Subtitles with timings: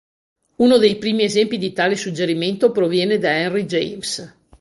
[0.55, 4.35] Uno dei primi esempi di tale suggerimento proviene da Henry James.